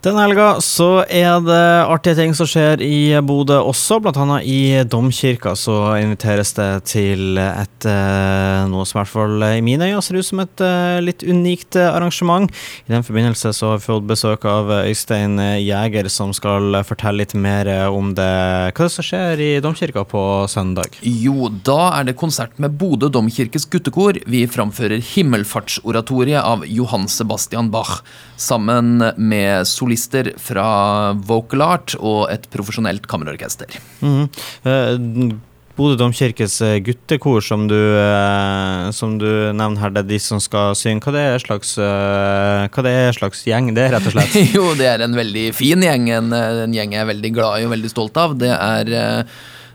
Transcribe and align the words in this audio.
Denne 0.00 0.22
helga 0.24 0.54
så 0.64 1.02
er 1.12 1.42
det 1.44 1.64
artige 1.84 2.16
ting 2.16 2.30
som 2.32 2.46
skjer 2.48 2.80
i 2.80 3.12
Bodø 3.20 3.58
også, 3.60 3.98
blant 4.00 4.16
annet 4.16 4.46
i 4.48 4.80
domkirka 4.88 5.52
så 5.52 5.74
inviteres 6.00 6.54
det 6.56 6.68
til 6.88 7.36
et 7.36 7.84
eh, 7.84 8.62
noe 8.72 8.86
som 8.88 8.96
i 8.96 9.00
hvert 9.02 9.10
fall 9.12 9.44
i 9.44 9.60
mine 9.60 9.90
øyne 9.90 10.00
ser 10.00 10.16
ut 10.16 10.24
som 10.24 10.40
et 10.40 10.62
eh, 10.64 11.02
litt 11.04 11.20
unikt 11.20 11.76
arrangement. 11.76 12.48
I 12.88 12.94
den 12.94 13.04
forbindelse 13.04 13.52
så 13.52 13.74
har 13.74 13.82
vi 13.82 13.84
fått 13.90 14.06
besøk 14.08 14.46
av 14.48 14.72
Øystein 14.78 15.36
Jæger, 15.60 16.08
som 16.08 16.32
skal 16.32 16.80
fortelle 16.88 17.20
litt 17.20 17.36
mer 17.36 17.68
om 17.92 18.14
det. 18.16 18.30
Hva 18.72 18.86
er 18.86 18.88
det 18.88 18.96
som 18.96 19.04
skjer 19.04 19.44
i 19.44 19.50
domkirka 19.60 20.06
på 20.08 20.24
søndag? 20.48 20.96
Jo, 21.04 21.52
da 21.52 21.90
er 21.98 22.08
det 22.08 22.16
konsert 22.16 22.56
med 22.56 22.80
Bodø 22.80 23.12
domkirkes 23.12 23.68
guttekor. 23.68 24.22
Vi 24.24 24.46
framfører 24.48 25.04
Himmelfartsoratoriet 25.12 26.40
av 26.40 26.64
Johan 26.64 27.04
Sebastian 27.12 27.68
Bach 27.76 27.98
sammen 28.40 29.04
med 29.20 29.68
Sol 29.68 29.89
solister 29.90 30.32
fra 30.38 31.12
Vocal 31.26 31.62
Art 31.62 31.94
og 31.98 32.30
et 32.30 32.46
profesjonelt 32.52 33.06
kammerorkester. 33.10 33.66
Mm. 34.00 34.28
Uh, 34.64 35.38
Bodø 35.78 35.94
domkirkes 35.96 36.58
eh, 36.60 36.78
guttekor, 36.84 37.40
som 37.40 37.62
du, 37.70 37.74
uh, 37.74 38.90
som 38.92 39.14
du 39.16 39.26
nevner 39.54 39.80
her, 39.80 39.92
det 39.94 40.02
er 40.02 40.08
de 40.10 40.18
som 40.20 40.40
skal 40.42 40.74
synge. 40.76 41.00
Hva 41.06 41.14
det 41.14 41.22
er 41.24 41.40
slags, 41.40 41.70
uh, 41.80 42.66
hva 42.68 42.84
det 42.84 42.92
er 43.06 43.16
slags 43.16 43.46
gjeng 43.48 43.70
det 43.72 43.86
er, 43.86 43.94
rett 43.94 44.10
og 44.10 44.12
slett? 44.12 44.36
jo, 44.56 44.66
det 44.76 44.90
er 44.90 45.06
en 45.06 45.16
veldig 45.16 45.46
fin 45.56 45.80
gjeng. 45.80 46.10
En, 46.18 46.34
en, 46.36 46.76
gjeng 46.76 46.92
jeg 46.92 47.00
er 47.00 47.08
veldig 47.14 47.32
glad 47.32 47.62
i 47.62 47.70
og 47.70 47.72
veldig 47.72 47.92
stolt 47.94 48.20
av. 48.20 48.36
Det 48.42 48.52
er 48.52 48.92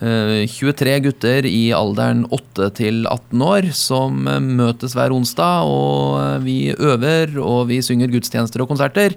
23 0.00 0.94
gutter 1.04 1.44
i 1.44 1.74
alderen 1.76 2.22
8 2.32 2.70
til 2.78 3.02
18 3.04 3.42
år 3.44 3.66
som 3.76 4.24
møtes 4.24 4.94
hver 4.96 5.12
onsdag, 5.12 5.68
og 5.68 6.46
vi 6.46 6.72
øver 6.72 7.36
og 7.36 7.66
vi 7.68 7.82
synger 7.84 8.08
gudstjenester 8.08 8.64
og 8.64 8.70
konserter. 8.72 9.16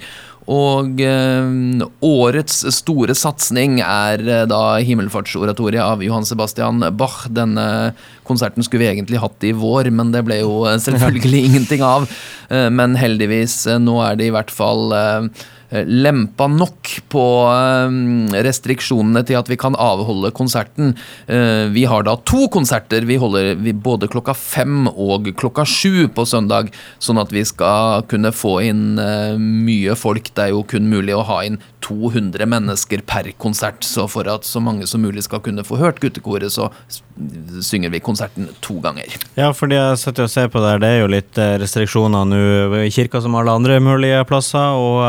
Og 0.52 1.00
eh, 1.00 1.84
årets 2.04 2.58
store 2.76 3.16
satsing 3.16 3.78
er 3.80 4.24
eh, 4.28 4.44
da 4.50 4.62
Himmelfartsoratoriet 4.84 5.84
av 5.84 6.04
Johan 6.04 6.28
Sebastian 6.28 6.84
Bach. 7.00 7.24
Denne 7.32 7.94
konserten 8.28 8.66
skulle 8.66 8.84
vi 8.84 8.92
egentlig 8.92 9.22
hatt 9.24 9.48
i 9.48 9.54
vår, 9.56 9.92
men 9.96 10.12
det 10.12 10.26
ble 10.28 10.42
jo 10.42 10.66
eh, 10.68 10.80
selvfølgelig 10.84 11.44
ingenting 11.48 11.86
av. 11.88 12.10
Eh, 12.50 12.68
men 12.74 13.00
heldigvis, 13.00 13.62
eh, 13.72 13.80
nå 13.80 14.02
er 14.04 14.20
det 14.20 14.30
i 14.30 14.36
hvert 14.36 14.52
fall 14.52 14.98
eh, 14.98 15.44
Eh, 15.74 15.88
lempa 15.90 16.46
nok 16.48 16.83
på 17.12 17.26
eh, 17.50 17.98
restriksjonene 18.46 19.24
til 19.28 19.40
at 19.40 19.50
vi 19.52 19.58
kan 19.60 19.78
avholde 19.80 20.34
konserten. 20.36 20.94
Eh, 21.28 21.70
vi 21.74 21.86
har 21.90 22.06
da 22.08 22.16
to 22.30 22.48
konserter. 22.54 23.08
Vi 23.10 23.20
holder 23.22 23.60
både 23.74 24.10
klokka 24.12 24.36
fem 24.38 24.88
og 24.92 25.32
klokka 25.40 25.66
sju 25.68 26.08
på 26.14 26.28
søndag, 26.30 26.72
sånn 27.04 27.22
at 27.22 27.34
vi 27.34 27.46
skal 27.48 28.06
kunne 28.12 28.34
få 28.36 28.60
inn 28.68 28.84
mye 28.94 29.96
folk. 29.98 30.30
Det 30.36 30.48
er 30.48 30.54
jo 30.54 30.64
kun 30.68 30.90
mulig 30.92 31.16
å 31.18 31.26
ha 31.28 31.42
inn 31.48 31.60
200 31.84 32.48
mennesker 32.50 33.04
per 33.08 33.30
konsert, 33.38 33.84
så 33.84 34.08
for 34.12 34.30
at 34.32 34.48
så 34.48 34.62
mange 34.64 34.88
som 34.90 35.04
mulig 35.04 35.26
skal 35.28 35.44
kunne 35.44 35.66
få 35.68 35.80
hørt 35.82 36.02
guttekoret, 36.04 36.52
så 36.54 36.70
synger 37.62 37.94
vi 37.94 38.02
konserten 38.04 38.50
to 38.64 38.80
ganger. 38.82 39.12
Ja, 39.38 39.52
for 39.54 39.70
det 39.70 39.78
jeg 39.78 40.00
sitter 40.02 40.26
og 40.26 40.34
ser 40.34 40.50
på 40.54 40.64
der, 40.64 40.82
det 40.82 40.90
er 40.90 41.04
jo 41.04 41.12
litt 41.12 41.38
restriksjoner 41.62 42.26
nå 42.30 42.42
i 42.84 42.92
kirka 42.94 43.22
som 43.22 43.36
alle 43.38 43.54
andre 43.54 43.80
mulige 43.84 44.24
plasser, 44.30 44.80
og 44.80 45.04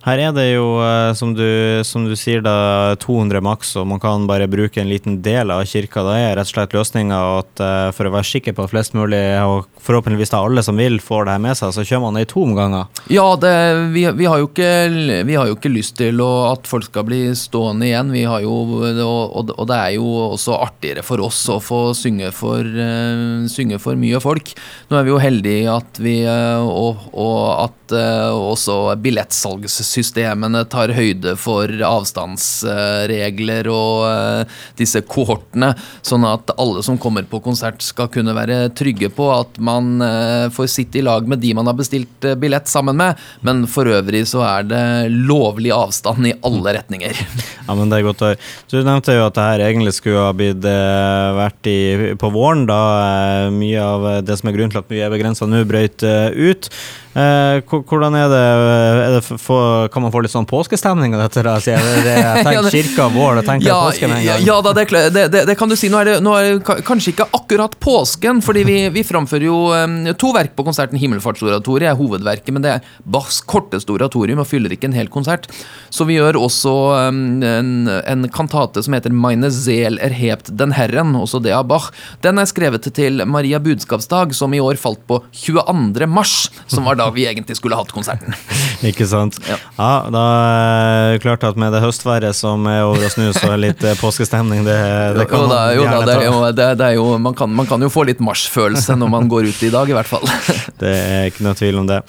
her 0.00 0.16
er 0.16 0.32
det 0.32 0.46
jo, 0.54 0.78
eh, 0.80 1.12
som 1.12 1.34
du, 1.36 1.44
som 1.84 2.06
du, 2.08 2.14
sier, 2.16 2.40
da 2.40 2.96
200 3.02 3.42
maks, 3.44 3.74
og 3.76 3.84
man 3.90 4.00
kan 4.00 4.24
bare 4.28 4.48
bruke 4.48 4.80
en 4.80 4.88
liten 4.88 5.18
del 5.20 5.52
av 5.52 5.66
kirka. 5.68 6.04
Da 6.06 6.14
er 6.16 6.38
rett 6.38 6.48
og 6.48 6.54
slett 6.54 6.76
løsninga 6.76 7.18
at 7.36 7.60
eh, 7.60 7.88
for 7.92 8.08
å 8.08 8.14
være 8.14 8.28
sikker 8.30 8.56
på 8.56 8.64
at 8.64 8.72
flest 8.72 8.96
mulig, 8.96 9.20
og 9.44 9.68
forhåpentligvis 9.84 10.32
da 10.32 10.40
alle 10.40 10.64
som 10.64 10.80
vil, 10.80 10.96
får 11.04 11.28
det 11.28 11.34
her 11.36 11.42
med 11.44 11.58
seg, 11.58 11.74
så 11.76 11.84
kjører 11.84 12.04
man 12.06 12.16
det 12.16 12.24
i 12.24 12.30
to 12.32 12.46
omganger. 12.46 13.02
Ja, 13.12 13.26
det, 13.40 13.52
vi, 13.92 14.06
vi, 14.16 14.28
har 14.30 14.46
ikke, 14.46 14.70
vi, 15.28 15.36
har 15.36 15.50
jo 15.50 15.58
ikke, 15.58 15.74
lyst 15.74 15.89
til 15.98 16.22
å, 16.22 16.30
at 16.52 16.68
folk 16.70 16.88
skal 16.88 17.06
bli 17.08 17.20
stående 17.38 17.88
igjen. 17.88 18.12
Jo, 18.16 18.56
og, 19.06 19.52
det 19.70 19.78
er 19.78 19.96
jo 19.96 20.06
også 20.30 20.58
artigere 20.60 21.04
for 21.06 21.22
oss 21.24 21.42
å 21.52 21.58
få 21.62 21.80
synge 21.98 22.30
for, 22.36 22.64
uh, 22.64 23.46
synge 23.50 23.80
for 23.82 23.98
mye 24.00 24.20
folk. 24.22 24.54
Nå 24.90 24.98
er 24.98 25.06
vi 25.06 25.14
jo 25.14 25.20
heldige 25.22 25.74
at 25.74 26.02
vi, 26.02 26.16
uh, 26.28 26.64
og, 26.66 27.08
og 27.14 27.44
at 27.66 27.96
uh, 27.96 28.50
også 28.50 28.80
billettsalgssystemene 29.02 30.64
tar 30.70 30.92
høyde 30.96 31.34
for 31.40 31.70
avstandsregler 31.86 33.68
og 33.70 34.06
eh, 34.08 34.58
disse 34.78 35.02
kohortene, 35.08 35.72
sånn 36.06 36.26
at 36.28 36.52
alle 36.60 36.84
som 36.86 36.98
kommer 37.00 37.26
på 37.28 37.42
konsert 37.44 37.82
skal 37.84 38.10
kunne 38.12 38.34
være 38.36 38.70
trygge 38.76 39.10
på 39.14 39.30
at 39.34 39.60
man 39.62 40.00
eh, 40.04 40.46
får 40.54 40.70
sitte 40.70 41.00
i 41.00 41.04
lag 41.06 41.28
med 41.30 41.42
de 41.42 41.54
man 41.56 41.70
har 41.70 41.78
bestilt 41.78 42.26
eh, 42.26 42.38
billett 42.40 42.70
sammen 42.70 42.98
med, 43.00 43.20
men 43.46 43.64
for 43.70 43.88
øvrig 43.90 44.26
så 44.30 44.44
er 44.46 44.68
det 44.70 44.84
lovlig 45.14 45.72
avstand 45.80 46.28
i 46.30 46.36
alle 46.46 46.76
retninger. 46.80 47.16
Ja, 47.70 47.76
men 47.78 47.86
det 47.86 48.00
er 48.00 48.02
godt 48.02 48.22
å 48.24 48.30
høre. 48.32 48.38
Du 48.66 48.80
nevnte 48.82 49.14
jo 49.14 49.26
at 49.28 49.36
det 49.36 49.42
her 49.46 49.62
egentlig 49.62 49.92
skulle 49.94 50.24
ha 50.24 50.32
blitt 50.34 50.64
vært 50.64 51.68
i, 51.70 51.76
på 52.18 52.30
våren, 52.34 52.64
da 52.66 52.80
mye 53.54 53.84
av 53.84 54.06
det 54.26 54.40
som 54.40 54.50
er 54.50 54.56
grunnen 54.56 54.72
til 54.74 54.80
at 54.80 54.90
mye 54.90 55.04
er 55.06 55.12
begrensa 55.12 55.46
nå, 55.46 55.60
brøyt 55.70 56.02
ut. 56.02 56.66
Eh, 57.10 57.58
hvordan 57.66 58.14
er 58.14 58.28
det, 58.30 58.40
er 58.40 59.14
det 59.16 59.38
for, 59.42 59.88
Kan 59.90 60.04
man 60.04 60.12
få 60.14 60.20
litt 60.22 60.30
sånn 60.30 60.46
påskestemning 60.46 61.16
av 61.16 61.24
dette? 61.24 61.42
Da? 61.42 61.56
Jeg, 61.58 61.82
jeg 62.06 62.44
tenker 62.46 62.68
kirka 62.70 63.08
vår, 63.10 63.40
da 63.40 63.42
tenker 63.48 63.66
ja, 63.66 63.78
jeg 63.80 63.96
påske 63.96 64.10
med 64.12 64.20
en 64.20 64.26
gang. 64.28 64.44
Ja 64.46 64.58
da, 64.62 64.74
det, 64.76 64.86
det, 65.16 65.42
det, 65.48 65.56
kan 65.58 65.72
du 65.72 65.74
si. 65.78 65.90
Nå 65.90 65.98
er 66.04 66.12
det, 66.12 66.16
nå 66.22 66.36
er 66.38 66.52
det 66.52 66.78
kanskje 66.86 67.16
ikke 67.16 67.26
akkurat 67.34 67.74
påsken, 67.82 68.42
fordi 68.46 68.62
vi, 68.68 68.78
vi 68.94 69.04
framfører 69.06 69.48
jo 69.48 69.58
um, 69.74 69.98
to 70.20 70.30
verk 70.36 70.54
på 70.54 70.66
konserten. 70.68 71.00
Himmelfartsoratoriet 71.02 71.90
er 71.90 71.98
hovedverket, 71.98 72.54
men 72.54 72.66
det 72.66 72.76
er 72.76 72.94
Bachs 73.02 73.40
korteste 73.42 73.90
oratorium 73.96 74.44
og 74.44 74.50
fyller 74.50 74.76
ikke 74.76 74.92
en 74.92 74.94
hel 74.94 75.10
konsert. 75.10 75.50
Så 75.90 76.06
vi 76.06 76.16
gjør 76.18 76.38
også 76.40 76.74
um, 77.08 77.42
en, 77.42 77.72
en, 77.88 78.28
kantate 78.30 78.82
som 78.84 78.94
heter 78.94 79.14
Meine 79.14 79.50
Seel 79.54 79.98
erhebt 80.02 80.50
den 80.54 80.74
Herren, 80.76 81.14
også 81.18 81.40
det 81.42 81.54
av 81.56 81.66
Bach. 81.70 81.90
Den 82.24 82.38
er 82.38 82.48
skrevet 82.48 82.86
til 82.94 83.24
Maria 83.26 83.58
budskapsdag, 83.62 84.34
som 84.36 84.54
i 84.54 84.60
år 84.62 84.78
falt 84.80 85.02
på 85.10 85.20
22. 85.34 86.06
mars, 86.10 86.34
som 86.70 86.86
var 86.86 86.98
da 87.00 87.08
vi 87.14 87.26
egentlig 87.30 87.58
skulle 87.58 87.78
hatt 87.78 87.92
konserten. 87.94 88.36
Ikke 88.90 89.08
sant. 89.10 89.40
Ja. 89.48 89.58
ja, 89.76 89.92
da 90.12 90.24
er 90.40 91.16
det 91.16 91.24
klart 91.24 91.44
at 91.46 91.58
med 91.60 91.74
det 91.74 91.82
høstværet 91.84 92.36
som 92.38 92.66
er 92.70 92.84
over 92.86 93.06
oss 93.08 93.18
nå, 93.18 93.30
så 93.36 93.52
er 93.54 93.62
litt 93.66 93.84
eh, 93.84 93.98
påskestemning, 94.00 94.64
det, 94.66 94.78
det 95.18 95.26
kan 95.30 95.44
jo, 95.44 95.50
da, 95.50 95.60
jo, 95.76 95.86
det 96.06 96.16
er 96.16 96.26
jo, 96.26 96.36
det, 96.56 96.68
det 96.80 96.90
er 96.92 96.98
jo 96.98 97.06
man, 97.20 97.36
kan, 97.36 97.50
man 97.52 97.68
kan 97.68 97.82
jo 97.82 97.90
få 97.92 98.06
litt 98.08 98.22
marsjfølelse 98.24 98.96
når 99.00 99.12
man 99.12 99.30
går 99.30 99.50
ut 99.50 99.64
i 99.66 99.72
dag, 99.72 99.90
i 99.90 99.96
hvert 99.96 100.10
fall. 100.10 100.26
det 100.82 100.94
er 100.94 101.30
ikke 101.30 101.46
noe 101.46 101.58
tvil 101.58 101.82
om 101.82 101.90
det. 101.90 102.00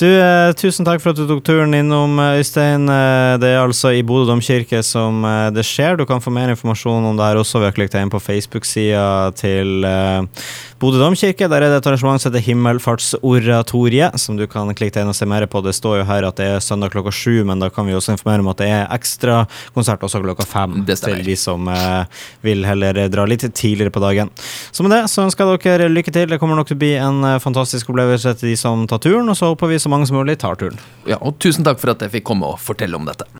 Du, 0.00 0.06
eh, 0.08 0.50
tusen 0.56 0.86
takk 0.88 1.02
for 1.02 1.12
at 1.12 1.18
du 1.18 1.26
tok 1.28 1.42
turen 1.44 1.74
innom, 1.76 2.14
eh, 2.22 2.38
Øystein. 2.40 2.88
Eh, 2.88 3.09
det 3.40 3.48
er 3.50 3.60
altså 3.60 3.92
i 3.96 4.02
Bodø 4.06 4.26
domkirke 4.28 4.80
som 4.86 5.24
eh, 5.26 5.48
det 5.54 5.64
skjer. 5.66 5.98
Du 5.98 6.06
kan 6.08 6.22
få 6.22 6.32
mer 6.34 6.52
informasjon 6.52 7.06
om 7.08 7.18
det 7.18 7.26
her 7.26 7.40
også 7.40 7.60
ved 7.62 7.72
å 7.72 7.76
klikke 7.76 7.94
deg 7.94 8.06
inn 8.06 8.12
på 8.12 8.20
Facebook-sida 8.22 9.04
til 9.38 9.86
eh, 9.86 10.46
Bodø 10.80 11.00
domkirke. 11.00 11.48
Der 11.50 11.64
er 11.64 11.72
det 11.72 11.80
et 11.80 11.88
arrangement 11.90 12.22
som 12.22 12.30
heter 12.30 12.44
Himmelfartsoratoriet, 12.46 14.18
som 14.20 14.38
du 14.38 14.46
kan 14.50 14.70
klikke 14.74 14.96
deg 14.96 15.06
inn 15.06 15.12
og 15.12 15.18
se 15.18 15.28
mer 15.28 15.46
på. 15.50 15.62
Det 15.64 15.74
står 15.76 16.00
jo 16.00 16.06
her 16.08 16.28
at 16.28 16.40
det 16.40 16.48
er 16.56 16.64
søndag 16.64 16.94
klokka 16.94 17.12
sju, 17.14 17.42
men 17.48 17.62
da 17.62 17.70
kan 17.74 17.88
vi 17.88 17.96
også 17.96 18.16
informere 18.16 18.44
om 18.44 18.52
at 18.54 18.62
det 18.62 18.70
er 18.72 18.86
ekstra 18.96 19.42
konsert 19.76 20.04
også 20.06 20.22
klokka 20.24 20.48
fem 20.48 20.80
til 20.88 21.24
de 21.26 21.36
som 21.38 21.68
eh, 21.72 22.22
vil 22.46 22.66
heller 22.68 23.04
dra 23.12 23.26
litt 23.28 23.46
tidligere 23.48 23.94
på 23.94 24.04
dagen. 24.04 24.32
Så 24.70 24.86
med 24.86 24.94
det 24.96 25.02
så 25.12 25.26
ønsker 25.26 25.54
jeg 25.56 25.80
dere 25.80 25.90
lykke 25.92 26.14
til. 26.14 26.30
Det 26.32 26.40
kommer 26.42 26.58
nok 26.58 26.70
til 26.70 26.78
å 26.78 26.82
bli 26.84 26.94
en 27.00 27.24
fantastisk 27.42 27.92
opplevelse 27.92 28.36
til 28.40 28.52
de 28.52 28.56
som 28.58 28.86
tar 28.90 29.02
turen, 29.04 29.28
og 29.28 29.38
så 29.38 29.52
håper 29.52 29.74
vi 29.74 29.80
så 29.82 29.92
mange 29.92 30.08
som 30.08 30.18
mulig 30.20 30.38
tar 30.40 30.58
turen. 30.60 30.80
Ja, 31.08 31.18
og 31.20 31.38
tusen 31.42 31.64
takk 31.66 31.80
for 31.80 31.94
at 31.94 32.02
jeg 32.04 32.12
fikk 32.18 32.28
komme 32.30 32.48
og 32.52 32.60
fortelle 32.62 32.98
om 32.98 32.99
dette. 33.04 33.24